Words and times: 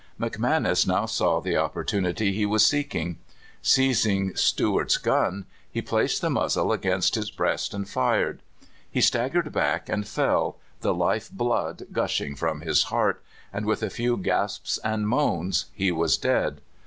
McManus 0.19 0.87
now 0.87 1.05
saw 1.05 1.39
the 1.39 1.57
opportunity 1.57 2.33
he 2.33 2.43
was 2.43 2.65
seeking. 2.65 3.19
Seizing 3.61 4.35
Stewart's 4.35 4.97
gun, 4.97 5.45
he 5.69 5.79
placed 5.79 6.21
the 6.21 6.29
muzzle 6.31 6.71
against 6.71 7.13
his 7.13 7.29
breast, 7.29 7.71
and 7.71 7.87
fired. 7.87 8.41
He 8.89 8.99
staggered 8.99 9.51
back 9.51 9.89
and 9.89 10.07
fell, 10.07 10.57
the 10.79 10.91
lifeblood 10.95 11.85
gushing 11.91 12.33
from 12.35 12.61
his 12.61 12.85
heart, 12.85 13.21
and 13.53 13.67
with 13.67 13.83
a 13.83 13.91
few 13.91 14.17
gasps 14.17 14.79
and 14.83 15.07
moans 15.07 15.65
he 15.71 15.91
was 15.91 16.17
dead. 16.17 16.61